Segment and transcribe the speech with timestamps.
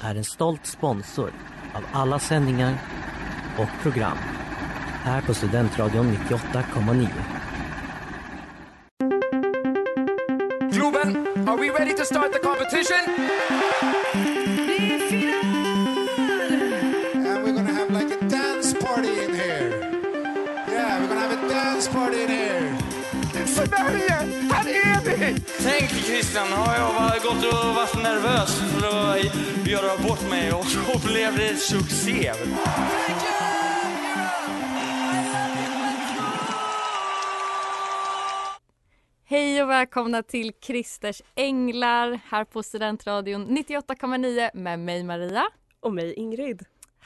[0.00, 1.32] är en stolt sponsor
[1.74, 2.74] av alla sändningar
[3.58, 4.18] och program
[5.04, 7.08] här på Studentradion 98,9.
[10.72, 13.00] Globen, are we ready to start the competition?
[17.26, 19.70] And we're gonna have like a dance party in here.
[20.68, 22.76] Yeah, we're gonna have a dance party in here.
[23.46, 24.12] Sverige,
[24.52, 25.40] här är vi!
[25.62, 29.18] Tänk Christian, har jag var- gått och varit nervös för att
[29.70, 32.32] göra bort mig och så blev det succé.
[39.24, 45.48] Hej och välkomna till Christers Änglar här på Studentradion 98,9 med mig Maria.
[45.80, 46.62] Och mig Ingrid.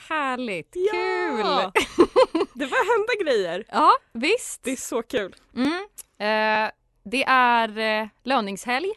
[0.08, 1.72] Härligt, Ja!
[1.74, 1.84] kul!
[2.54, 3.64] Det var hända grejer.
[3.68, 4.62] Ja, visst.
[4.62, 5.36] Det är så kul.
[5.56, 5.72] Mm.
[6.18, 6.70] Eh,
[7.04, 8.92] det är eh, löningshelg.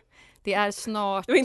[0.47, 1.39] Det är snart Det det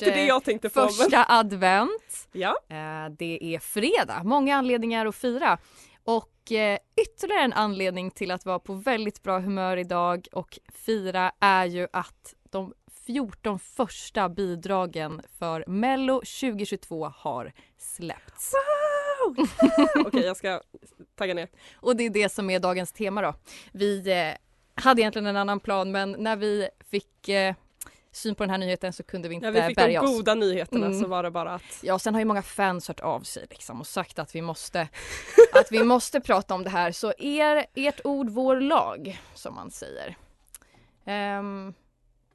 [0.64, 0.80] eh, på.
[0.80, 0.88] Men...
[0.88, 2.28] första advent.
[2.32, 2.58] Ja.
[2.68, 5.58] Eh, det är fredag, många anledningar att fira.
[6.04, 11.32] Och eh, ytterligare en anledning till att vara på väldigt bra humör idag och fira
[11.40, 12.72] är ju att de
[13.06, 18.52] 14 första bidragen för Mello 2022 har släppts.
[20.06, 20.60] Okej, jag ska
[21.14, 21.48] tagga ner.
[21.76, 23.34] Och det är det som är dagens tema då.
[23.72, 24.04] Vi
[24.74, 27.28] hade egentligen en annan plan men när vi fick
[28.12, 30.10] syn på den här nyheten så kunde vi inte När vi fick de bärga oss.
[30.10, 31.00] goda nyheterna Mm.
[31.00, 33.80] så var det bara att Ja, sen har ju många fans hört av sig liksom
[33.80, 34.88] och sagt att vi måste,
[35.54, 36.92] att vi måste prata om det här.
[36.92, 40.16] Så er, ert ord, vår lag, som man säger.
[41.04, 41.74] Ehm,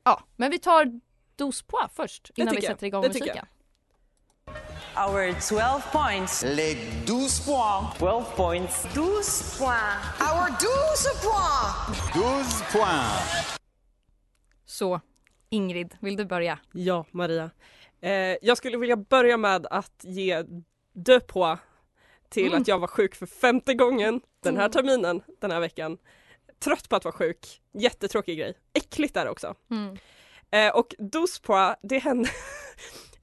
[0.04, 1.00] ja, men vi tar
[1.36, 3.46] dos på först innan vi sätter igång musiken.
[4.96, 6.44] Our 12 points.
[6.48, 8.00] Les 12 points.
[8.00, 8.84] 12 points.
[8.94, 9.06] 12
[9.60, 10.22] points.
[10.22, 12.14] Our 12 points.
[12.14, 13.58] 12 points.
[14.66, 15.00] Så,
[15.50, 16.60] Ingrid, vill du börja?
[16.72, 17.50] ja, Maria.
[18.02, 20.44] Eh, jag skulle vilja börja med att ge
[20.94, 21.58] de på
[22.30, 22.62] till Mm.
[22.62, 24.72] att jag var sjuk för femte gången den här Mm.
[24.72, 25.98] terminen, den här veckan.
[26.60, 27.62] Trött på att vara sjuk.
[27.74, 28.54] Jättetråkig grej.
[28.74, 29.56] Äckligt är det också.
[29.72, 29.98] Mm.
[30.52, 32.30] Eh, och Dospoa, det hände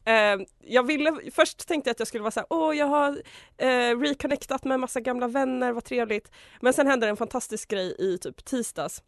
[0.06, 3.22] Eh, jag ville, först tänkte jag att jag skulle vara så här, åh jag har
[3.56, 6.30] eh, reconnectat med massa gamla vänner, vad trevligt.
[6.60, 9.02] Men sen hände en fantastisk grej i typ tisdags.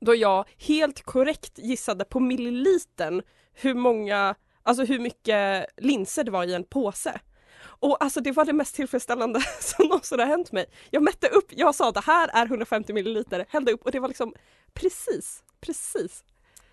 [0.00, 3.22] Då jag helt korrekt gissade på millilitern
[3.54, 7.20] hur många, alltså hur mycket linser det var i en påse.
[7.62, 10.66] Och alltså det var det mest tillfredsställande som någonsin har hänt mig.
[10.90, 14.08] Jag mätte upp, jag sa det här är 150 milliliter, hällde upp och det var
[14.08, 14.34] liksom
[14.74, 16.24] precis, precis.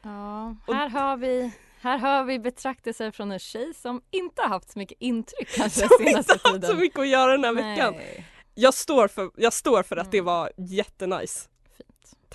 [0.01, 1.51] Ja, Och- här har vi
[1.81, 5.79] här hör vi betraktelser från en tjej som inte har haft så mycket intryck kanske
[5.87, 7.93] Som senaste inte haft så mycket att göra den här veckan.
[7.97, 8.25] Nej.
[8.55, 10.25] Jag står för, jag står för att det Mm.
[10.25, 11.49] var jättenice.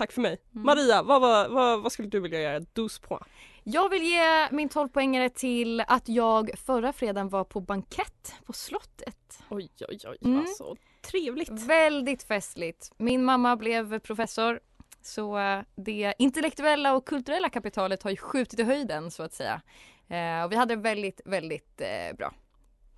[0.02, 0.38] Tack för mig.
[0.54, 0.66] Mm.
[0.66, 2.60] Maria, vad, vad, vad, vad skulle du vilja göra?
[2.60, 3.26] Dos points.
[3.62, 9.42] Jag vill ge min 12-poängare till att jag förra fredagen var på bankett på slottet.
[9.48, 10.18] Oj, oj, oj.
[10.24, 10.40] Mm.
[10.40, 11.50] Alltså, trevligt.
[11.50, 12.92] Väldigt festligt.
[12.96, 14.60] Min mamma blev professor
[15.02, 19.62] så eh, det intellektuella och kulturella kapitalet har ju skjutit i höjden så att säga.
[20.08, 22.34] Eh, och vi hade väldigt, väldigt eh, bra.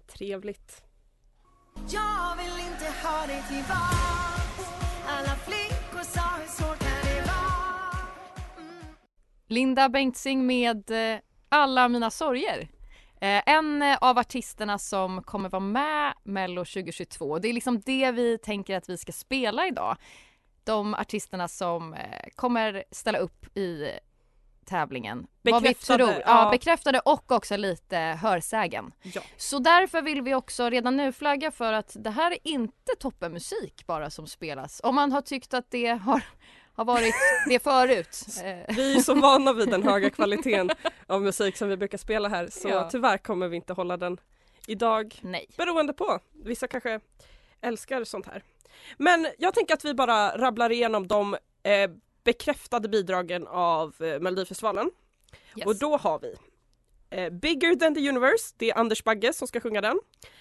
[0.06, 0.82] Trevligt.
[1.74, 4.33] Jag vill inte ha dig tillbaks
[9.46, 12.68] Linda Bengtzing med eh, Alla mina sorger.
[13.20, 17.38] Eh, en eh, av artisterna som kommer vara med Mello 2022.
[17.38, 19.96] Det är liksom det vi tänker att vi ska spela idag.
[20.64, 21.96] De artisterna som
[22.34, 23.90] kommer ställa upp i
[24.64, 25.26] tävlingen.
[25.42, 26.22] Vad vi Bekräftade, tror.
[26.26, 26.50] Ja, ja.
[26.50, 28.92] bekräftade och också lite hörsägen.
[29.02, 29.22] Ja.
[29.36, 33.86] Så därför vill vi också redan nu flagga för att det här är inte toppenmusik
[33.86, 34.80] bara som spelas.
[34.84, 36.22] Om man har tyckt att det har,
[36.74, 37.14] har varit
[37.48, 38.18] det förut.
[38.44, 40.70] Eh, Vi är så vana vid den höga kvaliteten
[41.06, 42.88] av musik som vi brukar spela här så Ja.
[42.90, 44.20] tyvärr kommer vi inte hålla den
[44.66, 45.18] idag.
[45.22, 45.46] nej.
[45.56, 46.18] Beroende på.
[46.44, 47.00] Vissa kanske
[47.60, 48.42] älskar sånt här.
[48.96, 51.90] Men jag tänker att vi bara rabblar igenom de eh,
[52.24, 54.90] bekräftade bidragen av eh, Melodifestivalen.
[55.56, 55.66] Yes.
[55.66, 56.36] Och då har vi
[57.14, 60.00] eh, Bigger than the universe, det är Anders Bagge som ska sjunga den.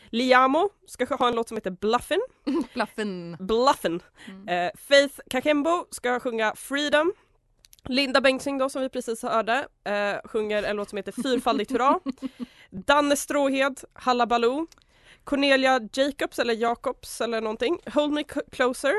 [0.09, 2.21] Liamo ska ha en låt som heter Bluffin.
[2.73, 3.37] Bluffen.
[3.39, 4.03] Bluffin.
[4.27, 4.47] Mm.
[4.47, 7.13] Eh, Faith Kakembo ska sjunga Freedom.
[7.85, 11.99] Linda Bengtzing då som vi precis hörde eh, sjunger en låt som heter Fyrfaldigt hurra.
[12.69, 14.67] Danne Stråhed, Halla Baloo.
[15.23, 17.79] Cornelia Jacobs eller Jacobs eller någonting.
[17.93, 18.93] Hold Me Closer.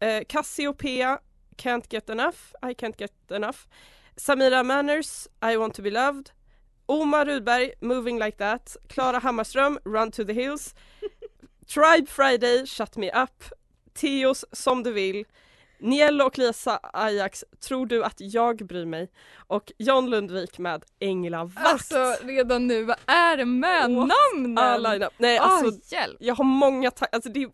[0.00, 1.18] Eh, Cassiopeia,
[1.56, 3.58] Can't Get Enough, I Can't Get Enough.
[4.16, 6.30] Samira Manners, I Want To Be Loved.
[6.86, 8.76] Omar Rudberg, Moving Like That.
[8.88, 10.74] Klara Hammarström, Run To The Hills.
[11.74, 13.44] Tribe Friday, Shut Me Up.
[13.94, 15.24] Teos Som Du Vill.
[15.78, 19.10] Niello och Lisa Ajax, Tror du att jag bryr mig?
[19.46, 21.66] Och John Lundvik med Änglavakt.
[21.66, 24.58] Alltså redan nu, vad är det med Åh, namnen?
[24.58, 25.12] Ah, line-up.
[25.18, 26.16] Nej Ah, alltså hjälp.
[26.20, 27.48] jag har många alltså det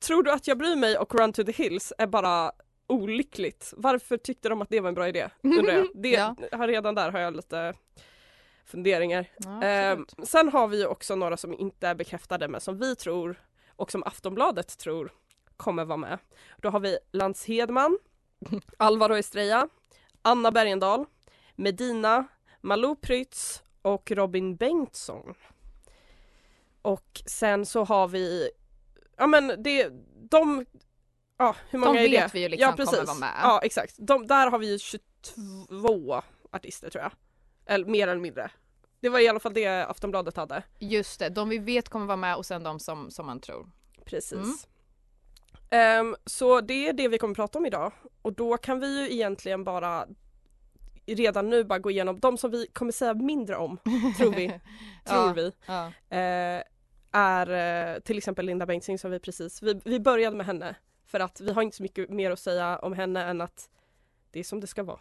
[0.00, 2.52] Tror du att jag bryr mig och Run to the Hills är bara
[2.86, 3.72] olyckligt.
[3.76, 5.28] Varför tyckte de att det var en bra idé?
[5.42, 5.86] Undrar jag.
[5.94, 6.34] Det, Ja.
[6.66, 7.74] redan där har jag lite
[8.66, 9.30] funderingar.
[9.36, 10.28] Ja, absolut.
[10.28, 13.40] sen har vi ju också några som inte är bekräftade men som vi tror
[13.76, 15.12] och som Aftonbladet tror
[15.56, 16.18] kommer vara med.
[16.56, 17.98] Då har vi Lance Hedman,
[18.76, 19.68] Alvaro Estrella,
[20.22, 21.04] Anna Bergendahl,
[21.54, 22.26] Medina,
[22.60, 25.34] Malou Prytz och Robin Bengtsson.
[26.82, 28.50] Och sen så har vi,
[29.16, 29.88] ja men det,
[30.30, 30.66] de,
[31.38, 32.20] ja hur många är det?
[32.20, 32.94] vet vi ju liksom ja, precis.
[32.94, 33.40] kommer vara med.
[33.42, 37.12] Ja exakt, de, där har vi ju 22 artister tror jag.
[37.66, 38.50] Eller mer eller mindre.
[39.00, 40.62] Det var i alla fall det Aftonbladet hade.
[40.78, 43.70] Just det, de vi vet kommer vara med och sen de som, som man tror.
[44.04, 44.32] Precis.
[44.32, 44.56] Mm.
[45.70, 47.92] Ehm, så det är det vi kommer prata om idag
[48.22, 50.06] och då kan vi ju egentligen bara
[51.06, 53.78] redan nu bara gå igenom de som vi kommer säga mindre om,
[54.18, 54.48] tror vi.
[55.04, 55.32] tror Ja.
[55.36, 55.52] vi.
[55.66, 55.86] Ja.
[56.16, 56.62] Eh,
[57.12, 57.50] är
[57.94, 60.76] eh, till exempel Linda Bengtzing som vi precis, vi, vi började med henne
[61.06, 63.68] för att vi har inte så mycket mer att säga om henne än att
[64.30, 64.98] det är som det ska vara.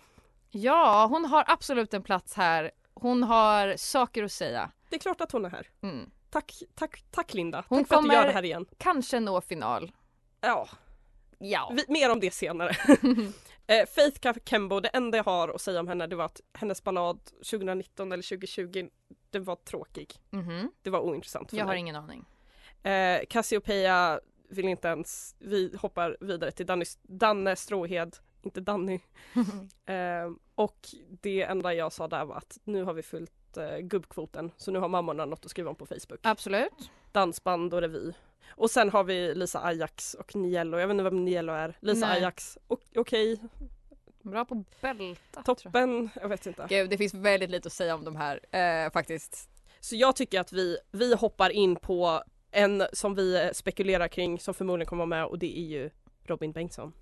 [0.56, 2.72] Ja, hon har absolut en plats här.
[2.94, 4.72] Hon har saker att säga.
[4.90, 5.68] Det är klart att hon är här.
[5.82, 6.10] Mm.
[6.30, 7.66] Tack, tack, tack Linda.
[7.70, 8.66] Hon tack för att du gör det här igen.
[8.78, 9.92] Kanske nå final.
[10.42, 10.68] Ja,
[11.40, 11.74] Ja.
[11.76, 12.70] vi, mer om det senare.
[13.68, 16.84] eh, Faith Kembo, det enda jag har att säga om henne det var att hennes
[16.84, 18.88] ballad 2019 eller 2020,
[19.30, 20.14] den var tråkig.
[20.30, 20.72] Mhm.
[20.82, 21.80] Det var ointressant för Jag har mig.
[21.80, 22.26] ingen aning.
[22.84, 24.20] Eh, Cassiopeia
[24.50, 29.00] vill inte ens, vi hoppar vidare till Danny, Danne Stråhed, inte Danny.
[29.86, 30.78] eh, och
[31.22, 34.80] det enda jag sa där var att nu har vi fullt eh, gubbkvoten så nu
[34.80, 36.20] har mammorna något att skriva om på Facebook.
[36.22, 36.90] Absolut.
[37.12, 38.14] Dansband och revy.
[38.50, 41.78] Och sen har vi Lisa Ajax och Niello, jag vet inte vem Niello är.
[41.82, 42.18] Lisa Nej.
[42.18, 43.40] Ajax, och- okej,
[44.22, 45.42] Bra på bälta.
[45.44, 45.46] tror jag.
[45.46, 46.66] toppen, jag vet inte.
[46.70, 48.40] Gud, det finns väldigt lite att säga om de här
[48.86, 49.50] eh, faktiskt.
[49.80, 54.54] Så jag tycker att vi, vi hoppar in på en som vi spekulerar kring som
[54.54, 55.90] förmodligen kommer vara med och det är ju
[56.24, 56.94] Robin Bengtsson.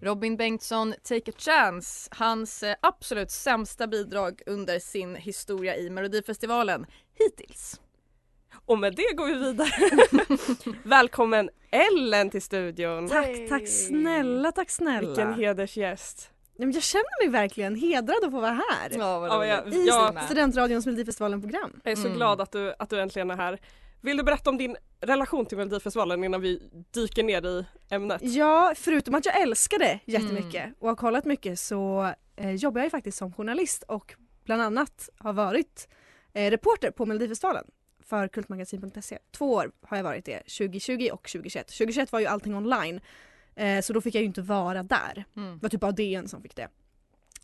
[0.00, 2.08] Robin Bengtsson, Take a chance.
[2.12, 6.86] Hans eh, absolut sämsta bidrag under sin historia i Melodifestivalen
[7.18, 7.80] hittills.
[8.66, 10.78] Och med det går vi vidare.
[10.82, 13.08] Välkommen Ellen till studion.
[13.08, 15.06] Tack, tack snälla, tack snälla.
[15.08, 16.30] Vilken hedersgäst.
[16.56, 18.90] Jag känner mig verkligen hedrad att få vara här.
[18.98, 19.74] Ja, vad Ja, jag.
[19.74, 21.80] I jag Studentradions Melodifestivalen-program.
[21.84, 22.16] är så Mm.
[22.16, 23.58] glad att du, att du äntligen är här.
[24.00, 28.22] Vill du berätta om din relation till Melodifestivalen innan vi dyker ner i ämnet?
[28.22, 32.86] Ja, förutom att jag älskar det jättemycket och har kollat mycket så eh, jobbar jag
[32.86, 35.88] ju faktiskt som journalist och bland annat har varit
[36.32, 37.64] eh, reporter på Melodifestivalen
[38.04, 39.18] för kultmagasin.se.
[39.30, 41.66] Två år har jag varit det, 2020 och 2021.
[41.66, 43.00] 2021 var ju allting online
[43.54, 45.24] eh, så då fick jag ju inte vara där.
[45.36, 45.54] Mm.
[45.54, 46.68] Det var typ bara DN som fick det.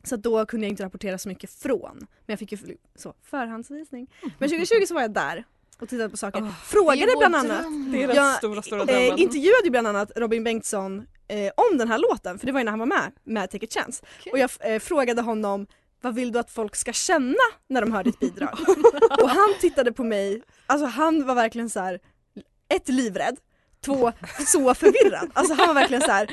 [0.02, 1.96] Så då kunde jag inte rapportera så mycket från.
[1.98, 2.58] Men jag fick ju
[2.94, 4.10] så, förhandsvisning.
[4.38, 5.44] Men 2020 så var jag där
[5.84, 6.42] och tittade på saker.
[6.42, 7.66] Åh, Frågade Det är vår bland annat.
[7.92, 11.78] Det är den Jag, stora, stora eh, intervjuade ju bland annat Robin Bengtsson eh, om
[11.78, 14.04] den här låten för det var ju när han var med med Take a chance.
[14.20, 14.32] Okej.
[14.32, 15.66] Och jag eh, frågade honom
[16.00, 18.58] vad vill du att folk ska känna när de hör ditt bidrag?
[19.22, 22.00] och han tittade på mig, alltså han var verkligen så här:
[22.68, 23.36] ett livrädd,
[23.84, 24.12] två
[24.46, 25.30] så förvirrad.
[25.34, 26.28] Alltså han var verkligen så här.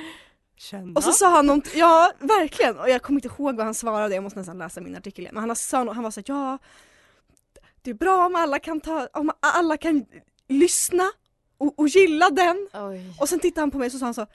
[0.58, 0.94] Känna.
[0.96, 4.16] och så sa han något, ja verkligen, och jag kommer inte ihåg vad han svarade,
[4.16, 5.36] jag måste nästan läsa min artikel igen.
[5.36, 6.58] Men han, sa, han var så här, ja
[7.82, 10.06] det är bra om alla kan ta, om alla kan
[10.48, 11.04] lyssna
[11.58, 12.68] och, och gilla den.
[12.74, 13.14] Oj.
[13.22, 14.26] Och sen tittade han på mig och så sa han så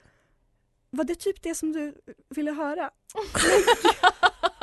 [0.91, 1.95] var det typ det som du
[2.29, 2.91] ville höra?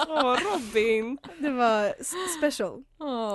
[0.07, 1.17] Åh, Robin!
[1.39, 1.93] Det var
[2.39, 2.83] special.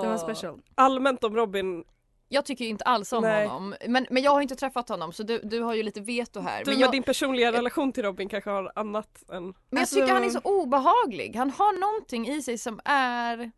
[0.03, 0.61] Det var special.
[0.75, 1.83] Allmänt om Robin,
[2.29, 3.47] Jag tycker inte alls om Nej.
[3.47, 3.75] honom.
[3.87, 6.59] Men, men jag har inte träffat honom så du, du har ju lite veto här.
[6.63, 9.43] du men med jag, din personliga relation till Robin kanske har annat än...
[9.43, 11.35] men jag Alltså- tycker han är så obehaglig.
[11.35, 13.51] Han har någonting i sig som är...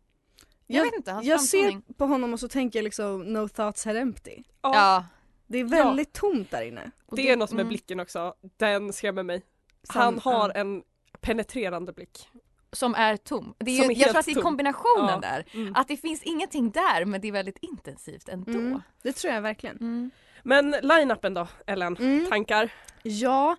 [0.66, 1.94] Jag, Jag, vet inte, hans jag ser framtoning.
[1.96, 4.42] på honom och så tänker jag liksom no thoughts had empty.
[4.62, 5.04] Ja, Ja,
[5.46, 6.90] Det är väldigt tomt där inne.
[7.10, 7.68] Det är något med mm.
[7.68, 9.42] blicken också, den skrämmer mig.
[9.82, 10.60] Sam- Han har ja.
[10.60, 10.82] en
[11.20, 12.28] penetrerande blick.
[12.72, 13.54] Som är tom.
[13.58, 15.18] Det är ju, är jag helt tror att det är kombinationen Ja.
[15.20, 15.44] där.
[15.54, 15.74] Mm.
[15.76, 18.50] Att det finns ingenting där men det är väldigt intensivt ändå.
[18.52, 19.76] Mm, det tror jag verkligen.
[19.76, 20.10] Mm.
[20.42, 21.96] Men line-upen då, Ellen?
[21.96, 22.26] Mm.
[22.30, 22.72] Tankar?
[23.02, 23.56] Ja,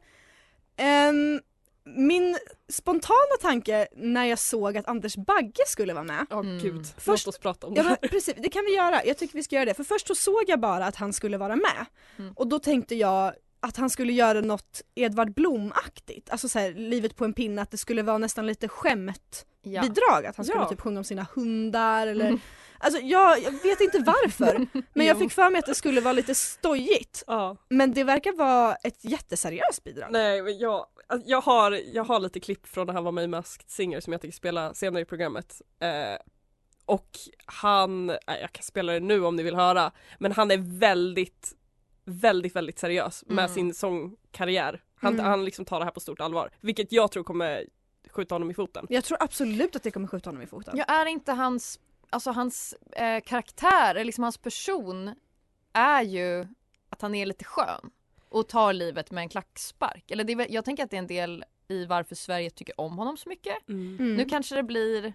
[0.78, 1.42] ehm,
[1.86, 2.38] min
[2.70, 6.60] spontana tanke när jag såg att Anders Bagge skulle vara med Åh Mm.
[6.60, 7.96] gud, Först- låt oss prata om Ja det här.
[7.96, 9.06] precis, det kan vi göra.
[9.06, 9.74] Jag tycker vi ska göra det.
[9.74, 11.86] För först så såg jag bara att han skulle vara med.
[12.20, 12.34] Mm.
[12.36, 16.30] Och då tänkte jag att han skulle göra något Edvard Blom-aktigt.
[16.32, 20.24] Alltså så här, livet på en pinne, att det skulle vara nästan lite skämtbidrag.
[20.24, 20.30] Ja.
[20.30, 20.70] Att han skulle Ja.
[20.70, 22.40] typ sjunga om sina hundar eller
[22.80, 26.14] Alltså jag, jag vet inte varför men jag fick för mig att det skulle vara
[26.14, 27.24] lite stojigt.
[27.28, 27.58] Ja.
[27.70, 30.08] Men det verkar vara ett jätteseriöst bidrag.
[30.12, 30.86] Nej men jag,
[31.26, 34.14] jag, har, jag har lite klipp från när han var med i Masked Singer som
[34.14, 35.62] jag tänker spela senare i programmet.
[35.80, 36.16] Eh,
[36.86, 37.10] och
[37.46, 41.54] han, nej, jag kan spela det nu om ni vill höra, men han är väldigt,
[42.06, 43.54] väldigt, väldigt seriös med Mm.
[43.56, 44.82] sin sångkarriär.
[44.96, 45.26] Han, Mm.
[45.26, 47.66] han liksom tar det här på stort allvar, vilket jag tror kommer
[48.10, 48.86] skjuta honom i foten.
[48.90, 50.78] Jag tror absolut att det kommer skjuta honom i foten.
[50.78, 51.80] Ja, är inte hans,
[52.10, 55.16] alltså hans eh, karaktär, eller liksom hans person
[55.74, 56.48] är ju
[56.90, 57.92] att han är lite skön
[58.34, 60.12] och tar livet med en klackspark.
[60.12, 63.18] Eller det jag tänker att det är en del i varför Sverige tycker om honom
[63.18, 63.70] så mycket.
[63.70, 64.16] Mm.
[64.16, 65.14] Nu kanske det blir,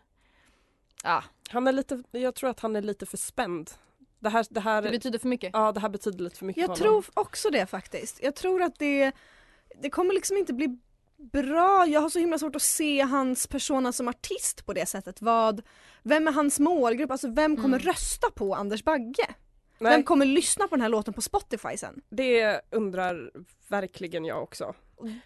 [1.04, 3.70] ja, Han är lite, jag tror att han är lite för spänd.
[4.20, 5.50] Det här, det här, det betyder för mycket.
[5.52, 7.02] ja, det här betyder lite för mycket Jag för honom.
[7.02, 8.22] tror också det faktiskt.
[8.22, 9.12] Jag tror att det,
[9.82, 10.78] det kommer liksom inte bli
[11.16, 11.86] bra.
[11.86, 15.22] Jag har så himla svårt att se hans persona som artist på det sättet.
[15.22, 15.62] Vad,
[16.02, 17.10] vem är hans målgrupp?
[17.10, 17.86] Alltså vem kommer Mm.
[17.88, 19.26] rösta på Anders Bagge?
[19.78, 22.00] Nej, Vem kommer lyssna på den här låten på Spotify sen?
[22.10, 23.30] det undrar
[23.68, 24.74] verkligen jag också.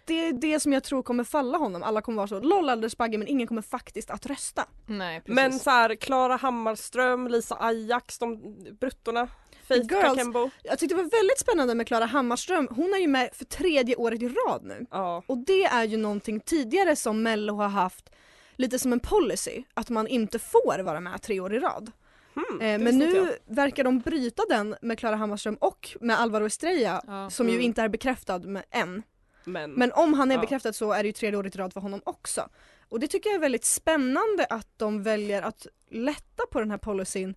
[0.05, 1.83] Det är det som jag tror kommer falla honom.
[1.83, 4.65] Alla kommer vara så LOL Anders Bagge men ingen kommer faktiskt att rösta.
[4.85, 5.35] Nej, precis.
[5.35, 9.27] Men så här, Klara Hammarström, Lisa Ajax, de bruttorna,
[9.67, 10.03] Faith Girls.
[10.03, 10.49] Kakembo.
[10.63, 12.67] Jag tyckte det var väldigt spännande med Klara Hammarström.
[12.71, 14.85] Hon är ju med för tredje året i rad nu.
[14.91, 15.23] Ja.
[15.27, 18.09] Och det är ju någonting tidigare som Mello har haft
[18.55, 21.91] lite som en policy, att man inte får vara med tre år i rad.
[22.35, 27.01] Hmm, Eh, men nu verkar de bryta den med Klara Hammarström och med Alvaro Estrella
[27.07, 27.29] Ja.
[27.29, 27.65] som ju Mm.
[27.65, 29.03] inte är bekräftad med än.
[29.45, 30.41] Men, Men om han är Ja.
[30.41, 32.49] bekräftad så är det ju tredje året i rad för honom också.
[32.89, 36.77] Och det tycker jag är väldigt spännande att de väljer att lätta på den här
[36.77, 37.35] policyn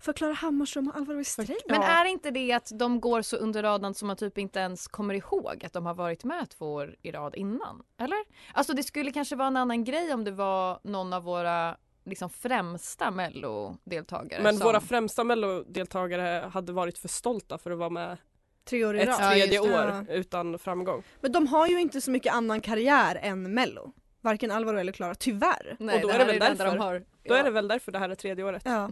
[0.00, 1.54] för Klara Hammarström och Alvaro Estrella.
[1.68, 4.88] Men är inte det att de går så under radarn som man typ inte ens
[4.88, 7.82] kommer ihåg att de har varit med två år i rad innan?
[8.00, 8.18] Eller?
[8.54, 11.76] Alltså det skulle kanske vara en annan grej om det var någon av våra
[12.08, 14.42] liksom främsta mello-deltagare.
[14.42, 14.64] men som...
[14.66, 18.16] våra främsta mellodeltagare hade varit för stolta för att vara med
[18.64, 19.16] Tre år i ett rad.
[19.20, 20.14] Ja, tredje just år det.
[20.14, 21.02] utan framgång.
[21.20, 23.92] Men de har ju inte så mycket annan karriär än Mello.
[24.20, 25.76] Varken Alvaro eller Klara, tyvärr.
[25.78, 26.64] Nej, och då det är det väl därför.
[26.64, 26.98] De har.
[26.98, 27.36] Då Ja.
[27.36, 28.62] är det väl därför det här är tredje året.
[28.64, 28.90] Ja.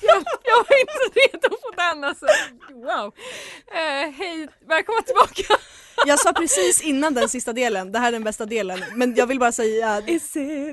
[0.00, 2.26] Jag, jag var inte redo på den alltså.
[2.70, 3.12] Wow.
[3.72, 5.62] Eh, hej, välkomna tillbaka.
[6.06, 9.26] Jag sa precis innan den sista delen, det här är den bästa delen, men jag
[9.26, 10.02] vill bara säga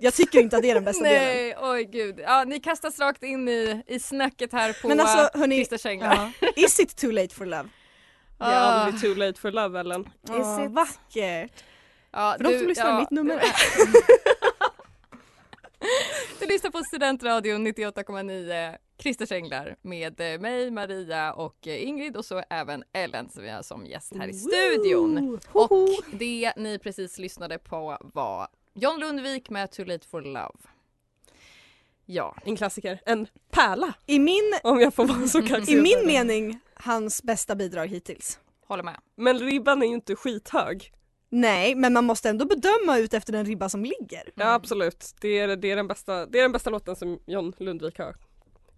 [0.02, 1.24] jag tycker inte att det är den bästa delen.
[1.24, 2.20] Nej, oj gud.
[2.20, 6.32] Ja, ni kastas rakt in i, i snacket här på Men alltså hörni, Christer ja.
[6.56, 7.70] is it too late for love?
[8.38, 10.10] Det är aldrig too late for love Ellen.
[10.30, 10.72] Åh, it?
[10.72, 11.64] vackert!
[12.12, 14.39] Ja, För de som lyssnar, mitt nummer är...
[16.50, 22.44] Lyssnar på Studentradion 98,9 Christer Känglar med eh, mig, Maria och eh, Ingrid och så
[22.50, 25.40] även Ellen som vi har som gäst här i studion.
[25.52, 25.70] Och
[26.12, 30.58] det ni precis lyssnade på var John Lundvik med Too Late for Love.
[32.06, 33.02] Ja, En klassiker.
[33.06, 35.78] En pärla I min, om jag får vara så kaxig.
[35.78, 38.40] I min mening hans bästa bidrag hittills.
[38.68, 39.00] håller med.
[39.16, 40.94] Men ribban är ju inte skithög.
[41.30, 44.24] Nej, men man måste ändå bedöma ut efter den ribba som ligger.
[44.36, 45.16] Ja absolut.
[45.22, 48.16] Det är, det, är den bästa, det är den bästa låten som John Lundvik har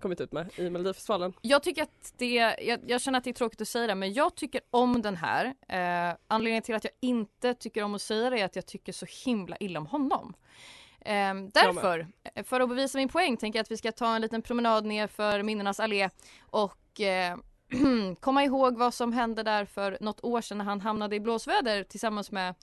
[0.02, 1.34] kommit ut med i Melodifestivalen.
[1.42, 4.14] Jag tycker att det, jag, jag känner att det är tråkigt att säga det men
[4.14, 5.46] jag tycker om den här.
[5.46, 8.94] Eh, anledningen till att jag inte tycker om att säga det är att jag tycker
[8.94, 10.34] så himla illa om honom.
[11.02, 12.08] Eh, därför,
[12.44, 15.08] för att bevisa min poäng tänker jag att vi ska ta en liten promenad ner
[15.08, 16.10] för minnenas allé
[16.42, 17.38] och eh,
[18.20, 21.84] komma ihåg vad som hände där för något år sedan när han hamnade i blåsväder
[21.84, 22.56] tillsammans med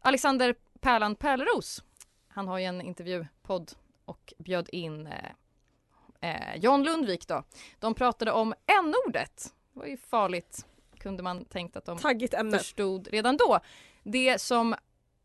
[0.00, 1.82] Alexander Pärlan Pärleros.
[2.28, 3.72] Han har ju en intervjupodd
[4.04, 7.44] och bjöd in eh, eh, John Lundvik då.
[7.78, 9.54] De pratade om n-ordet.
[9.72, 10.66] Det var ju farligt
[11.02, 12.58] kunde man tänkt att de Taggigt ämne.
[12.58, 13.60] förstod redan då.
[14.02, 14.74] Det som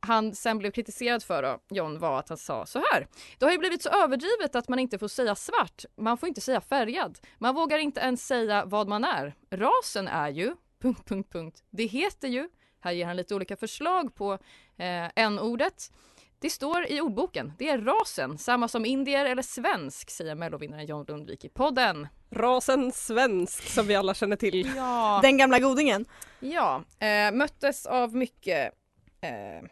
[0.07, 3.07] han sen blev kritiserad för då, John, var att han sa så här.
[3.39, 5.85] Det har ju blivit så överdrivet att man inte får säga svart.
[5.97, 7.19] Man får inte säga färgad.
[7.37, 9.35] Man vågar inte ens säga vad man är.
[9.51, 10.55] Rasen är ju...
[10.81, 11.63] Punkt, punkt, punkt.
[11.69, 12.49] Det heter ju...
[12.79, 14.33] Här ger han lite olika förslag på
[14.77, 15.91] eh, n-ordet.
[16.39, 17.53] Det står i ordboken.
[17.57, 22.07] Det är rasen, samma som indier eller svensk, säger mellovinnaren John Lundvik i podden.
[22.31, 24.71] Rasen svensk som vi alla känner till.
[24.75, 26.05] Ja, Den gamla godingen.
[26.39, 28.73] ja eh, möttes av mycket
[29.21, 29.67] eh,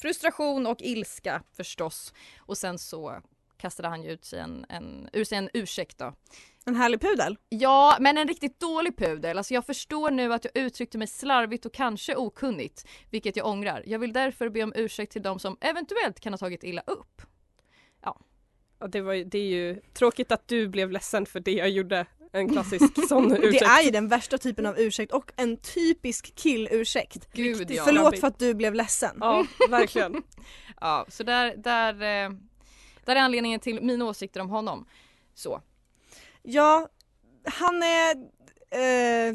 [0.00, 2.14] frustration och ilska förstås.
[2.38, 3.22] Och sen så
[3.56, 6.14] kastade han ju ut sig en, en, ur sig en ursäkt då.
[6.66, 7.36] En härlig pudel.
[7.48, 9.38] Ja, men en riktigt dålig pudel.
[9.38, 13.82] Alltså jag förstår nu att jag uttryckte mig slarvigt och kanske okunnigt, vilket jag ångrar.
[13.86, 17.22] Jag vill därför be om ursäkt till de som eventuellt kan ha tagit illa upp.
[18.02, 18.20] Ja,
[18.88, 22.06] det, var, det är ju tråkigt att du blev ledsen för det jag gjorde.
[22.32, 23.60] En klassisk sån ursäkt.
[23.60, 27.32] Det är ju den värsta typen av ursäkt och en typisk killursäkt.
[27.32, 27.82] Gud ja.
[27.84, 29.16] Förlåt för att du blev ledsen.
[29.20, 30.22] Ja, verkligen.
[30.80, 32.30] Ja, så där, där, eh,
[33.04, 34.86] där är anledningen till mina åsikter om honom.
[35.34, 35.62] Så.
[36.42, 36.88] Ja,
[37.44, 38.16] han är...
[38.70, 39.28] Eh,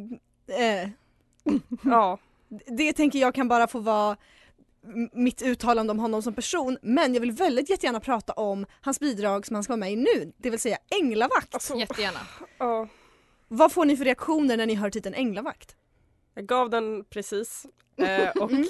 [0.59, 0.89] eh,
[1.83, 2.17] Ja,
[2.67, 4.17] det tänker jag kan bara få vara
[5.13, 9.45] mitt uttalande om honom som person men jag vill väldigt jättegärna prata om hans bidrag
[9.45, 11.53] som han ska vara med i nu, det vill säga Änglavakt.
[11.53, 12.19] alltså, Jättegärna.
[12.57, 12.87] ja.
[13.47, 15.75] Vad får ni för reaktioner när ni hör titeln Änglavakt?
[16.33, 17.65] Jag gav den precis
[17.97, 18.65] eh, och Mm.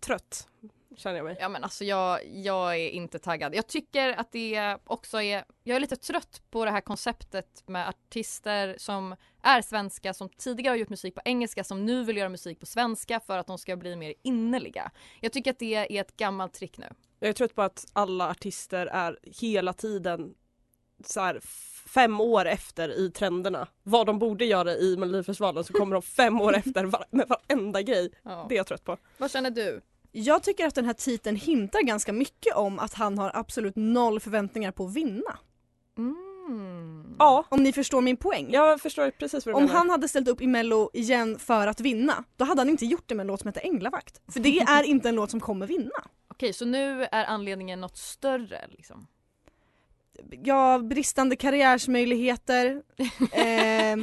[0.00, 0.48] trött
[1.00, 1.36] känner jag mig.
[1.40, 3.54] Ja men alltså jag, jag är inte taggad.
[3.54, 7.88] Jag tycker att det också är, jag är lite trött på det här konceptet med
[7.88, 12.28] artister som är svenska som tidigare har gjort musik på engelska som nu vill göra
[12.28, 14.90] musik på svenska för att de ska bli mer innerliga.
[15.20, 16.86] Jag tycker att det är ett gammalt trick nu.
[17.20, 20.34] Jag är trött på att alla artister är hela tiden
[21.04, 21.40] så här
[21.94, 23.68] fem år efter i trenderna.
[23.82, 27.82] Vad de borde göra i Melodifestivalen så kommer de fem år efter var- med varenda
[27.82, 28.10] grej.
[28.22, 28.46] Ja.
[28.48, 28.96] Det är jag trött på.
[29.18, 29.80] Vad känner du?
[30.12, 34.20] Jag tycker att den här titeln hintar ganska mycket om att han har absolut noll
[34.20, 35.38] förväntningar på att vinna.
[35.98, 37.16] Mm.
[37.18, 38.46] Ja, Om ni förstår min poäng.
[38.50, 39.78] jag förstår precis vad du Om menar.
[39.78, 43.04] han hade ställt upp i mello igen för att vinna, då hade han inte gjort
[43.06, 44.20] det med en låt som heter Änglavakt.
[44.32, 46.04] För det är inte en låt som kommer vinna.
[46.28, 49.06] Okej, så nu är anledningen något större liksom?
[50.44, 52.82] Ja, bristande karriärsmöjligheter,
[53.32, 53.96] eh,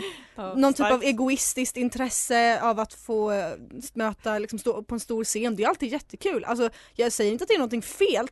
[0.56, 3.53] någon typ av egoistiskt intresse av att få eh,
[3.93, 5.56] möta, liksom stå på en stor scen.
[5.56, 6.43] Det är alltid jättekul.
[6.43, 8.27] Alltså, jag säger inte att det är någonting fel,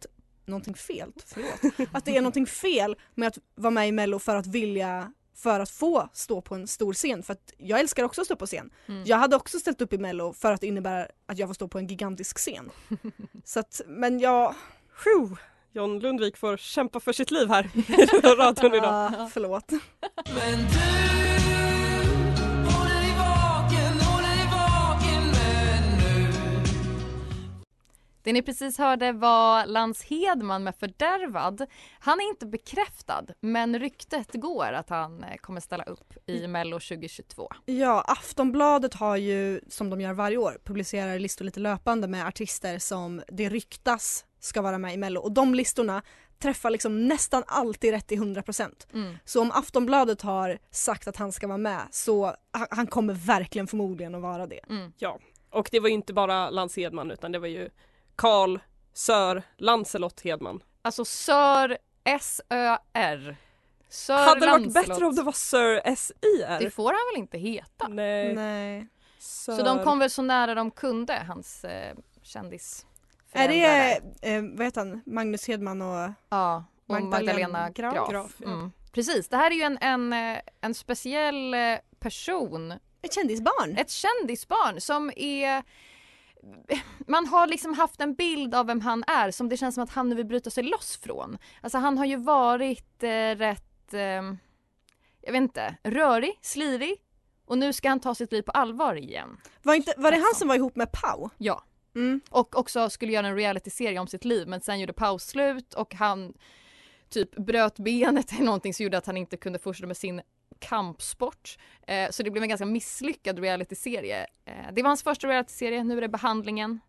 [0.46, 4.36] någonting fel, förlåt, att det är någonting fel med att vara med i mello för
[4.36, 8.22] att vilja för att få stå på en stor scen för att jag älskar också
[8.22, 8.70] att stå på scen.
[8.86, 9.04] Mm.
[9.06, 11.68] Jag hade också ställt upp i mello för att det innebär att jag får stå
[11.68, 12.70] på en gigantisk scen.
[13.44, 14.56] Så att, men jag...
[15.04, 15.38] Phew.
[15.76, 17.82] John Lundvik får kämpa för sitt liv här i
[18.38, 19.30] radion idag.
[19.34, 19.72] Förlåt.
[20.26, 21.35] Men du
[28.26, 31.66] Det ni precis hörde var Lans Hedman med Fördärvad.
[32.00, 36.80] Han är inte bekräftad, men ryktet går att han eh, kommer ställa upp i Mello
[36.80, 37.50] 2022.
[37.66, 42.80] Ja, Aftonbladet har ju, som de gör varje år, publicerar listor lite löpande med artister
[42.80, 46.02] som det ryktas ska vara med i Mello och de listorna
[46.40, 48.70] träffar liksom nästan alltid rätt i 100%.
[48.94, 49.18] Mm.
[49.26, 53.68] Så om Aftonbladet har sagt att han ska vara med så han, han kommer verkligen
[53.68, 54.60] förmodligen att vara det.
[54.70, 54.94] Mm.
[54.98, 57.70] Ja, och det var ju inte bara Lans Hedman utan det var ju
[58.16, 58.60] Karl
[58.94, 60.64] Sör Lancelot Hedman.
[60.82, 63.38] Alltså Sör S-Ö-R.
[63.90, 64.88] Sör Hade det varit Lancelot.
[64.88, 66.60] bättre om det var Sir S-I-R?
[66.60, 67.88] Det får han väl inte heta?
[67.88, 68.36] Nej.
[68.36, 68.88] Nej.
[69.20, 72.86] Så de kom väl så nära de kunde, hans eh, kändis.
[73.32, 77.94] Är det, eh, vad heter han, Magnus Hedman och Ja, och Magdalena Magdalena Graf?
[77.94, 78.10] Graf.
[78.10, 78.48] Graf, ja.
[78.48, 78.72] mm.
[78.92, 83.78] Precis, det här är ju en, en, eh, en speciell eh, person ett kändisbarn?
[83.78, 85.64] Ett kändisbarn som är
[87.08, 89.90] man har liksom haft en bild av vem han är som det känns som att
[89.90, 91.38] han nu vill bryta sig loss från.
[91.62, 94.22] Alltså han har ju varit eh, rätt, eh,
[95.22, 97.02] jag vet inte, rörig, slirig
[97.46, 99.38] och nu ska han ta sitt liv på allvar igen.
[99.64, 101.30] Var, inte, var det han som var ihop med Pau?
[101.38, 101.64] Ja.
[101.96, 102.22] Mm.
[102.30, 105.96] Och också skulle göra en realityserie om sitt liv men sen gjorde paus slut och
[105.96, 106.34] han
[107.10, 110.22] typ bröt benet eller någonting som gjorde att han inte kunde fortsätta med sin
[110.70, 111.58] kampsport.
[111.88, 114.26] Eh, så det blev en ganska misslyckad realityserie.
[114.46, 116.80] Eh, det var hans första realityserie, nu är det behandlingen.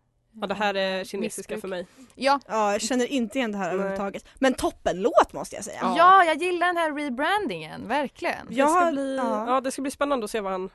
[0.41, 1.61] Ja det här är kinesiska Missbruk.
[1.61, 1.87] för mig.
[2.15, 4.25] Ja, Ja, jag känner inte igen det här överhuvudtaget.
[4.35, 5.79] Men toppenlåt måste jag säga.
[5.97, 6.23] ja.
[6.23, 8.47] jag gillar den här rebrandingen, verkligen.
[8.47, 9.45] Det Jag ska, bli, ja.
[9.47, 9.61] ja.
[9.61, 10.69] det ska bli spännande att se vad han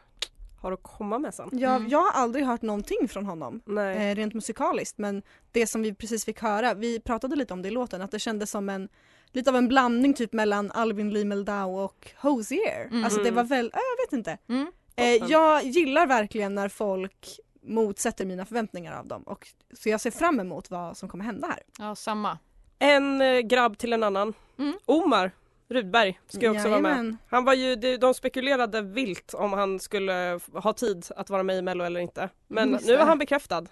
[0.60, 1.48] har att komma med sen.
[1.52, 1.88] Jag, Mm.
[1.88, 3.60] jag har aldrig hört någonting från honom.
[3.64, 4.10] Nej.
[4.10, 7.68] eh, rent musikaliskt men det som vi precis fick höra, vi pratade lite om det
[7.68, 8.88] i låten, att det kändes som en
[9.32, 12.88] lite av en blandning typ mellan Alvin Lee Meldau och Hosier.
[12.90, 13.04] Mm.
[13.04, 14.38] Alltså det var väl, äh, jag vet inte.
[14.48, 14.72] Mm.
[14.96, 20.10] Eh, jag gillar verkligen när folk motsätter mina förväntningar av dem och så jag ser
[20.10, 21.62] fram emot vad som kommer hända här.
[21.78, 22.38] Ja, samma.
[22.78, 24.34] En eh, grabb till en annan.
[24.58, 24.78] Mm.
[24.84, 25.30] Omar
[25.68, 26.90] Rudberg ska ju också vara med.
[26.90, 27.18] Jajamän.
[27.28, 31.58] Han var ju, de de spekulerade vilt om han skulle ha tid att vara med
[31.58, 32.28] i Mello eller inte.
[32.48, 33.64] Men nu var han bekräftad.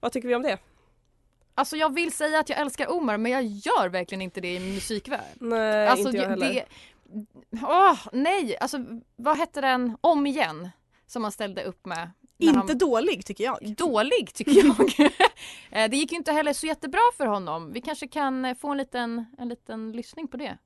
[0.00, 0.58] Vad tycker vi om det?
[1.58, 4.60] Alltså jag vill säga att jag älskar Omar men jag gör verkligen inte det i
[4.60, 5.36] musikvärld.
[5.40, 6.54] Nej, alltså, inte jag heller.
[6.54, 6.64] det,
[7.62, 8.78] Åh, nej, alltså
[9.16, 10.70] vad hette den Om igen
[11.06, 12.10] som han ställde upp med?
[12.38, 12.78] Inte han...
[12.78, 13.74] dålig tycker jag.
[13.76, 15.10] Dålig tycker jag.
[15.70, 17.72] Eh, det gick ju inte heller så jättebra för honom.
[17.72, 20.58] Vi kanske kan eh, få en liten, en liten lyssning på det.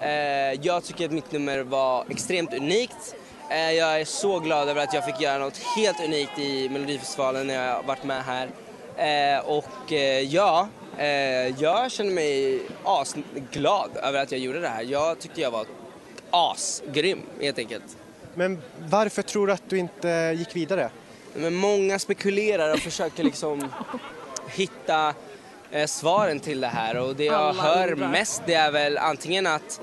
[0.00, 3.16] Eh, jag tycker att mitt nummer var extremt unikt.
[3.50, 7.54] Jag är så glad över att jag fick göra något helt unikt i Melodifestivalen när
[7.68, 8.50] jag varit med här.
[8.96, 11.06] Eh, och eh, ja, eh,
[11.62, 14.82] jag känner mig asglad över att jag gjorde det här.
[14.82, 15.66] Jag tyckte jag var
[16.30, 17.96] asgrym helt enkelt.
[18.34, 20.90] Men varför tror du att du inte gick vidare?
[21.34, 23.68] Men många spekulerar och försöker liksom
[24.48, 25.14] hitta
[25.70, 28.08] eh, svaren till det här och det jag Alla hör undrar.
[28.08, 29.80] mest det är väl antingen att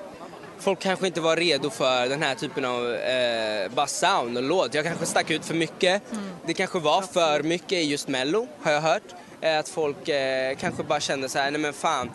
[0.62, 4.74] folk kanske inte var redo för den här typen av eh, bara sound och låt.
[4.74, 6.04] Jag kanske stack ut för mycket.
[6.46, 9.04] Det kanske var för mycket i just mello har jag hört.
[9.42, 12.12] Eh, att folk eh, kanske bara kände så här, nej men fan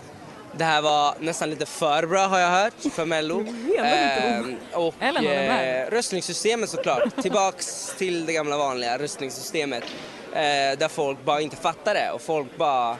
[0.56, 3.40] det här var nästan lite för bra har jag hört för mello.
[3.78, 7.02] Ehm, och eh, röstningssystemet såklart.
[7.22, 9.84] Tillbaks till det gamla vanliga röstningssystemet.
[10.32, 12.96] Eh, där folk bara inte fattar det och folk bara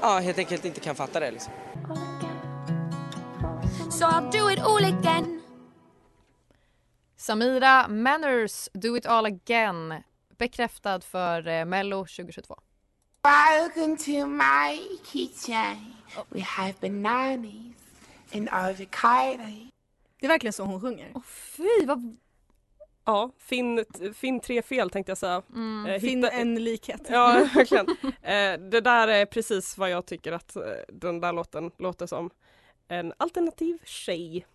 [0.00, 1.52] ja, helt enkelt inte kan fatta det liksom.
[4.02, 5.42] So I'll do it all again.
[7.16, 10.02] Samira Manners, Do It All Again.
[10.38, 12.54] Bekräftad för eh, Mello 2022.
[13.24, 15.94] Welcome to my kitchen.
[16.28, 17.74] We have bananas
[18.34, 19.42] and avocado.
[20.20, 21.12] Det är verkligen så hon sjunger.
[21.26, 22.16] Fy vad...
[23.04, 23.84] Ja, finn,
[24.14, 25.42] finn tre fel tänkte jag säga.
[25.54, 25.86] Mm.
[25.86, 27.06] Eh, Finn hitta- en likhet.
[27.10, 27.86] Ja, verkligen.
[28.22, 32.30] Eh, det där är precis vad jag tycker att eh, den där låten låter som.
[32.92, 34.46] En alternativ tjej.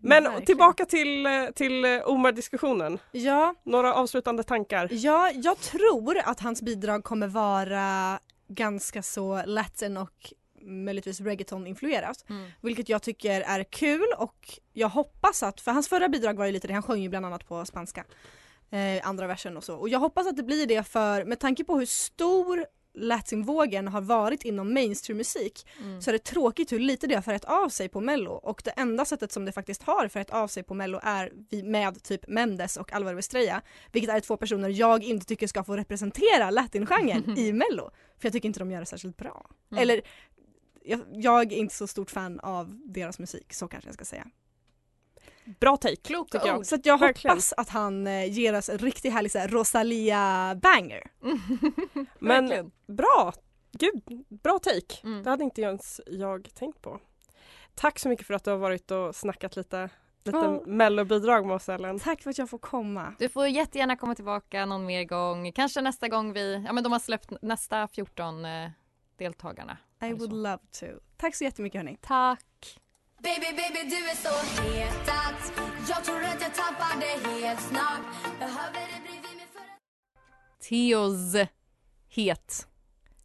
[0.00, 0.46] Men Verkligen.
[0.46, 2.98] tillbaka till, eh, till eh, Omar-diskussionen.
[3.12, 4.88] Ja, Några avslutande tankar?
[4.90, 12.24] ja, jag tror att hans bidrag kommer vara ganska så latin och möjligtvis reggaeton-influerat.
[12.28, 12.50] Mm.
[12.60, 16.52] Vilket jag tycker är kul och jag hoppas att, för hans förra bidrag var ju
[16.52, 18.04] lite det, han sjöng ju bland annat på spanska.
[18.70, 19.76] Eh, andra versen och så.
[19.76, 24.00] Och jag hoppas att det blir det för med tanke på hur stor latinvågen har
[24.00, 26.02] varit inom mainstream-musik Mm.
[26.02, 28.70] så är det tråkigt hur lite det har färgat av sig på mello och det
[28.70, 31.32] enda sättet som det faktiskt har färgat av sig på mello är
[31.62, 35.76] med typ Mendes och Alvaro Estrella vilket är två personer jag inte tycker ska få
[35.76, 39.50] representera latingenren i mello för jag tycker inte de gör det särskilt bra.
[39.70, 39.82] Mm.
[39.82, 40.00] Eller
[40.84, 44.26] jag, jag är inte så stort fan av deras musik så kanske jag ska säga.
[45.60, 46.66] Bra take, Kloka tycker jag.
[46.66, 47.32] Så att jag Verkligen.
[47.32, 51.02] hoppas att han eh, ger oss en riktigt härlig så här, Rosalia-banger.
[52.18, 52.70] Men Verkligen.
[52.86, 53.32] bra!
[53.72, 54.02] Gud,
[54.42, 55.00] bra take.
[55.06, 55.22] Mm.
[55.22, 57.00] Det hade inte ens jag tänkt på.
[57.74, 59.88] Tack så mycket för att du har varit och snackat lite,
[60.24, 60.62] lite Ja.
[60.66, 61.98] mellobidrag med oss Ellen.
[61.98, 63.14] Tack för att jag får komma.
[63.18, 65.52] Du får jättegärna komma tillbaka någon mer gång.
[65.52, 68.70] Kanske nästa gång vi, ja men de har släppt nästa 14 eh,
[69.18, 69.78] deltagarna.
[70.02, 70.86] I would love to.
[71.16, 71.96] Tack så jättemycket hörni.
[72.00, 72.78] Tack!
[73.22, 75.52] Baby, baby, du är så het att
[75.88, 78.00] jag tror att jag tappar det helt snart.
[78.38, 80.60] Behöver dig bredvid mig för att...
[80.68, 81.48] Teos
[82.08, 82.66] het.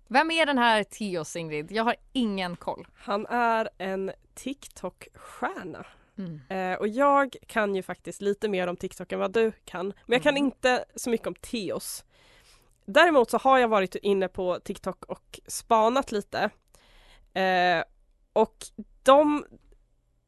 [0.08, 1.72] Vem är den här Teos Ingrid?
[1.72, 2.88] Jag har ingen koll.
[2.96, 5.86] Han är en TikTok-stjärna.
[6.18, 6.42] Mm.
[6.50, 9.88] Eh, och jag kan ju faktiskt lite mer om TikTok än vad du kan.
[9.88, 10.46] Men jag kan Mm.
[10.46, 12.04] inte så mycket om Teos.
[12.86, 16.50] Däremot så har jag varit inne på TikTok och spanat lite.
[17.34, 17.84] Eh,
[18.34, 18.56] och
[19.04, 19.46] de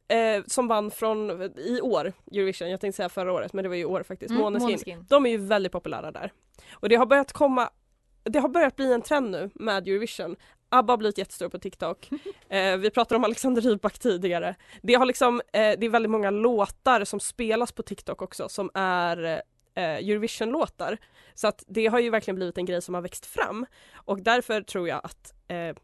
[0.08, 3.76] eh, som vann från i år, Eurovision, jag tänkte säga förra året men det var
[3.76, 4.66] ju i år faktiskt, Mm, Måneskin.
[4.66, 5.06] Måneskin.
[5.08, 6.32] De är ju väldigt populära där.
[6.72, 7.70] Och det har börjat komma,
[8.22, 10.36] det har börjat bli en trend nu med Eurovision.
[10.68, 12.08] ABBA har blivit jättestor på TikTok.
[12.48, 14.54] Eh, vi pratade om Alexander Rybak tidigare.
[14.82, 18.70] Det, har liksom, eh, det är väldigt många låtar som spelas på TikTok också som
[18.74, 19.42] är
[19.74, 20.98] eh, Eurovision-låtar.
[21.34, 23.66] Så att det har ju verkligen blivit en grej som har växt fram.
[23.94, 25.76] Och därför tror jag att eh,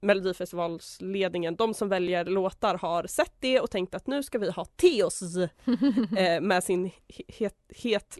[0.00, 4.64] Melodifestivalsledningen, de som väljer låtar har sett det och tänkt att nu ska vi ha
[4.64, 5.22] Teos
[6.16, 6.90] eh, med sin
[7.28, 8.18] het, het,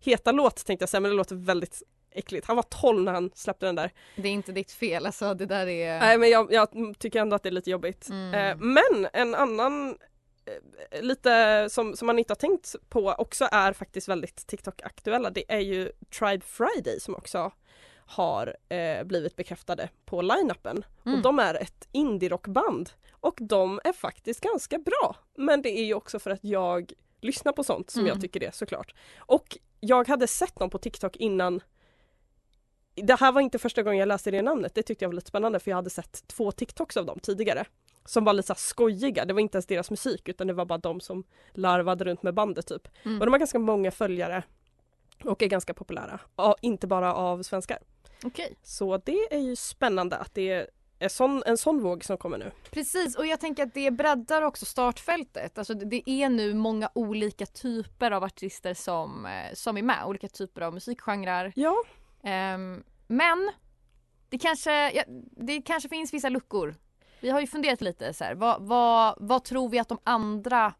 [0.00, 1.82] heta låt tänkte jag säga men det låter väldigt
[2.14, 2.46] äckligt.
[2.46, 3.92] Han var 12 när han släppte den där.
[4.16, 6.00] Det är inte ditt fel alltså, det där är...
[6.00, 8.08] Nej men jag, jag tycker ändå att det är lite jobbigt.
[8.08, 8.34] Mm.
[8.34, 9.96] Eh, men en annan
[10.44, 15.30] eh, lite som, som man inte har tänkt på också är faktiskt väldigt TikTok-aktuella.
[15.30, 17.52] Det är ju Tribe Friday som också
[18.06, 20.84] har eh, blivit bekräftade på line-upen.
[21.06, 21.16] Mm.
[21.16, 25.16] Och de är ett indie-rockband och de är faktiskt ganska bra.
[25.34, 28.08] Men det är ju också för att jag lyssnar på sånt som Mm.
[28.08, 28.94] jag tycker det såklart.
[29.18, 31.60] Och jag hade sett dem på TikTok innan
[32.94, 35.28] det här var inte första gången jag läste det namnet, det tyckte jag var lite
[35.28, 37.64] spännande för jag hade sett två TikToks av dem tidigare.
[38.04, 40.78] Som var lite så skojiga, det var inte ens deras musik utan det var bara
[40.78, 42.88] de som larvade runt med bandet typ.
[43.02, 43.20] Mm.
[43.20, 44.42] Och de har ganska många följare
[45.24, 47.78] och är ganska populära, ja, inte bara av svenskar.
[48.24, 48.56] Okej.
[48.62, 52.50] Så det är ju spännande att det är sån, en sån våg som kommer nu.
[52.70, 55.58] Precis och jag tänker att det breddar också startfältet.
[55.58, 60.04] Alltså det- är nu många olika typer av artister som, eh, som är med.
[60.06, 61.52] Olika typer av musikgenrer.
[61.56, 61.76] Ja.
[62.22, 63.50] Ehm, men
[64.28, 66.74] det kanske, ja, det kanske finns vissa luckor.
[67.20, 70.74] Vi har ju funderat lite så här, vad, vad, vad tror vi att de andra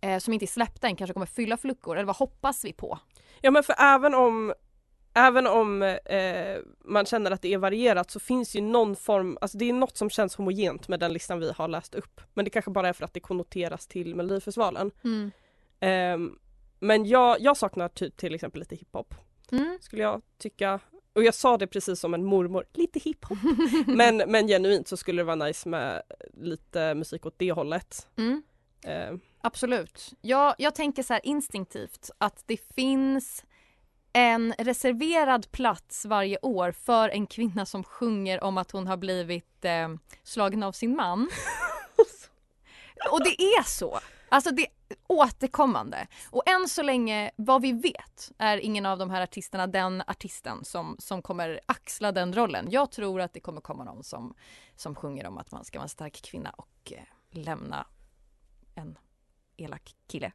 [0.00, 1.96] eh, som inte är släppta än kanske kommer fylla för luckor?
[1.96, 2.98] Eller vad hoppas vi på?
[3.40, 4.54] Ja men för även om
[5.14, 9.58] Även om eh, man känner att det är varierat så finns ju någon form, alltså
[9.58, 12.20] det är något som känns homogent med den listan vi har läst upp.
[12.34, 14.90] Men det kanske bara är för att det konnoteras till Melodifestivalen.
[15.04, 15.30] Mm.
[15.80, 16.38] Ehm,
[16.78, 19.14] men jag, jag saknar typ till exempel lite hiphop.
[19.52, 19.78] Mm.
[19.80, 20.80] Skulle jag tycka.
[21.12, 23.38] Och jag sa det precis som en mormor, lite hiphop.
[23.86, 26.02] men, men genuint så skulle det vara nice med
[26.34, 28.08] lite musik åt det hållet.
[28.16, 28.42] Mm.
[28.84, 30.12] Ehm, Absolut.
[30.20, 33.44] Jag, jag tänker så här instinktivt att det finns
[34.12, 39.64] en reserverad plats varje år för en kvinna som sjunger om att hon har blivit
[39.64, 39.88] eh,
[40.22, 41.28] slagen av sin man.
[43.12, 44.00] Och det är så.
[44.28, 46.06] Alltså det är återkommande.
[46.30, 50.64] Och än så länge, vad vi vet, är ingen av de här artisterna den artisten
[50.64, 52.68] som, som kommer axla den rollen.
[52.70, 54.34] Jag tror att det kommer komma någon som,
[54.76, 57.86] som sjunger om att man ska vara en stark kvinna och eh, lämna
[58.74, 58.98] en
[59.56, 60.32] elak kille.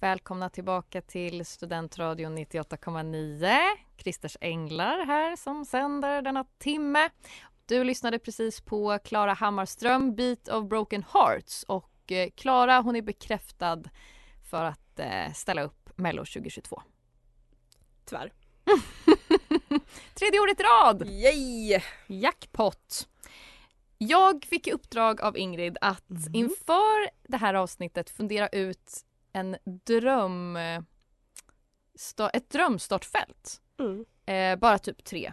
[0.00, 3.58] Välkomna tillbaka till Studentradion 98,9.
[3.96, 7.10] Kristers Änglar här som sänder denna timme.
[7.66, 13.02] Du lyssnade precis på Klara Hammarström, Beat of Broken Hearts och eh, Klara hon är
[13.02, 13.82] bekräftad
[14.50, 16.82] för att eh, ställa upp Mello 2022.
[18.04, 18.32] Tyvärr.
[20.14, 21.08] Tredje året i rad!
[21.08, 21.80] Yay!
[22.06, 23.08] Jackpot!
[23.98, 29.04] Jag fick i uppdrag av Ingrid att inför det här avsnittet fundera ut
[29.38, 30.56] en dröm...
[32.32, 33.60] Ett drömstartfält.
[33.78, 34.04] Mm.
[34.26, 35.32] Eh, bara typ tre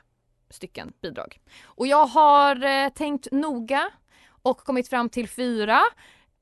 [0.49, 1.39] stycken bidrag.
[1.63, 3.89] Och jag har eh, tänkt noga
[4.27, 5.81] och kommit fram till fyra.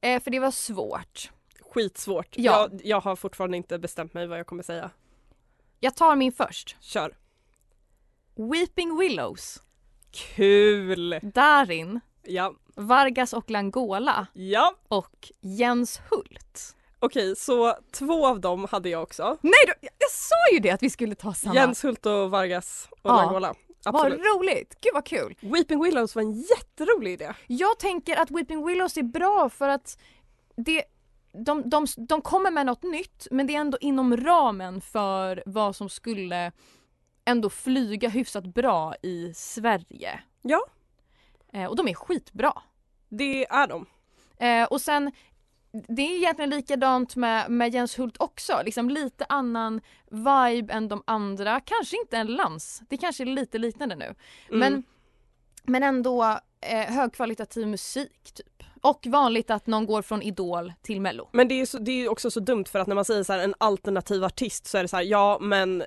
[0.01, 1.31] Eh, för det var svårt.
[1.61, 2.27] Skitsvårt.
[2.37, 2.69] Ja.
[2.71, 4.91] Jag, jag har fortfarande inte bestämt mig vad jag kommer säga.
[5.79, 6.77] Jag tar min först.
[6.79, 7.17] Kör.
[8.35, 9.61] Weeping Willows.
[10.11, 11.19] Kul!
[11.23, 11.99] Darin.
[12.23, 12.55] Ja.
[12.75, 14.27] Vargas och Langola.
[14.33, 14.75] Ja.
[14.87, 16.75] Och Jens Hult.
[17.05, 19.37] Okej, så två av dem hade jag också.
[19.41, 21.55] Nej, då, jag sa ju det att vi skulle ta samma.
[21.55, 23.15] Jens Hult och Vargas och Ja.
[23.15, 23.53] Langola.
[23.85, 24.19] Absolut.
[24.19, 24.77] Vad roligt!
[24.81, 25.35] Gud vad kul!
[25.41, 27.33] Weeping Willows var en jätterolig idé.
[27.47, 29.97] Jag tänker att Weeping Willows är bra för att
[30.55, 30.83] det,
[31.45, 35.75] de, de, de kommer med något nytt men det är ändå inom ramen för vad
[35.75, 36.51] som skulle
[37.25, 40.19] ändå flyga hyfsat bra i Sverige.
[40.41, 40.65] Ja.
[41.53, 42.53] Eh, och de är skitbra.
[43.09, 43.85] Det är de.
[44.37, 45.11] Eh, och sen
[45.73, 51.03] det är egentligen likadant med, med Jens Hult också, liksom lite annan vibe än de
[51.07, 51.59] andra.
[51.59, 54.05] Kanske inte en lans, det kanske är lite liknande nu.
[54.05, 54.15] Mm.
[54.59, 54.83] Men,
[55.63, 58.63] men ändå eh, högkvalitativ musik typ.
[58.81, 61.29] Och vanligt att någon går från Idol till Mello.
[61.31, 63.33] Men det är, så, det är också så dumt för att när man säger så
[63.33, 65.83] här, en alternativ artist så är det så här, ja men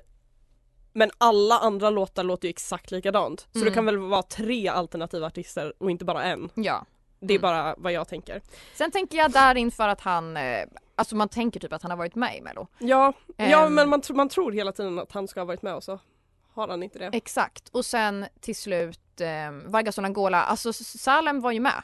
[0.93, 3.39] men alla andra låtar låter ju exakt likadant.
[3.51, 3.69] Så Mm.
[3.69, 6.49] det kan väl vara tre alternativa artister och inte bara en.
[6.55, 6.85] Ja.
[7.19, 8.41] Det är bara vad jag tänker.
[8.73, 11.91] Sen tänker jag där in för att han, eh, alltså man tänker typ att han
[11.91, 12.67] har varit med i Mello.
[12.77, 13.73] Ja, ja Ehm.
[13.75, 15.99] men man, man tror hela tiden att han ska ha varit med och så
[16.53, 17.05] har han inte det.
[17.13, 17.69] Exakt.
[17.69, 20.43] Och sen till slut eh, Vargas och Angola.
[20.43, 21.81] Alltså Salem var ju med.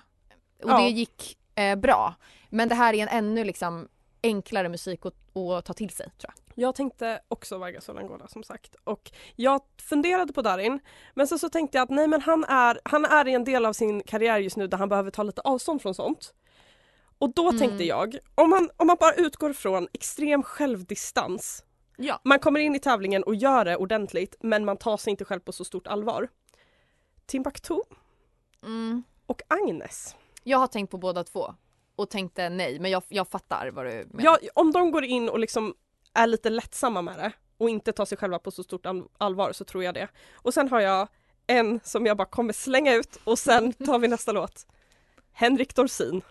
[0.64, 0.78] Och Ja.
[0.78, 2.14] det gick eh, bra.
[2.50, 3.88] Men det här är en ännu liksom
[4.24, 6.64] enklare musik att, att ta till sig tror jag.
[6.68, 10.80] Jag tänkte också Vargas och Angola som sagt och jag funderade på Darin
[11.14, 13.66] men sen så tänkte jag att nej men han är, han är i en del
[13.66, 16.34] av sin karriär just nu där han behöver ta lite avstånd från sånt.
[17.18, 17.60] Och då Mm.
[17.60, 21.64] tänkte jag, om man, om man bara utgår från extrem självdistans
[21.98, 22.20] Ja.
[22.24, 25.40] Man kommer in i tävlingen och gör det ordentligt men man tar sig inte själv
[25.40, 26.28] på så stort allvar.
[27.26, 27.76] Timbuktu
[28.64, 29.04] Mm.
[29.26, 30.16] och Agnes.
[30.44, 31.54] Jag har tänkt på båda två.
[31.96, 34.24] Och tänkte nej, men jag, jag fattar vad du menar.
[34.42, 35.74] Ja, om de går in och liksom
[36.14, 39.52] är lite lättsamma med det och inte tar sig själva på så stort all- allvar
[39.54, 40.08] så tror jag det.
[40.34, 41.08] Och sen har jag
[41.48, 44.68] en som jag bara kommer slänga ut och sen tar vi nästa låt.
[45.34, 46.22] Henrik Dorsin.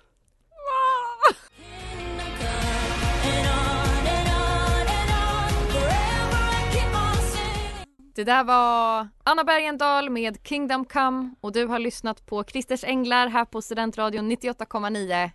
[8.14, 13.26] Det där var Anna Bergendahl med Kingdom Come och du har lyssnat på Christers Änglar
[13.26, 15.30] här på Studentradion 98,9.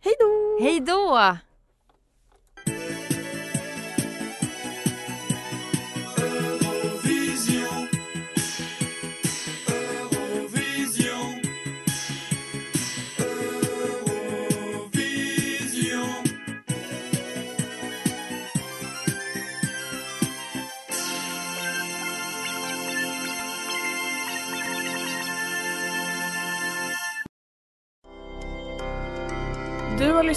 [0.00, 0.58] Hej då!
[0.60, 1.36] Hej då!